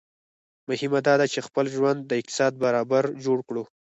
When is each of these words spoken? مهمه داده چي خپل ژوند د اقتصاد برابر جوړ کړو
مهمه 0.67 0.99
داده 1.07 1.25
چي 1.33 1.39
خپل 1.47 1.65
ژوند 1.75 1.99
د 2.03 2.11
اقتصاد 2.21 2.53
برابر 2.63 3.03
جوړ 3.25 3.37
کړو 3.47 3.63